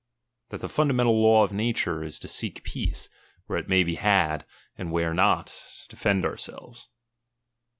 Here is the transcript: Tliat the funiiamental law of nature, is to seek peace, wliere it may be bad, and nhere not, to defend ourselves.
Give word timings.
Tliat 0.49 0.61
the 0.61 0.67
funiiamental 0.67 1.21
law 1.21 1.43
of 1.43 1.53
nature, 1.53 2.03
is 2.03 2.17
to 2.17 2.27
seek 2.27 2.63
peace, 2.63 3.07
wliere 3.47 3.59
it 3.59 3.69
may 3.69 3.83
be 3.83 3.97
bad, 3.97 4.47
and 4.75 4.89
nhere 4.89 5.13
not, 5.13 5.49
to 5.83 5.87
defend 5.89 6.25
ourselves. 6.25 6.87